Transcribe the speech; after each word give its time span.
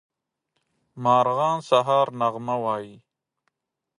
مارغان 1.03 1.57
د 1.63 1.65
سهار 1.69 2.07
نغمه 2.19 2.55
وايي. 2.63 2.95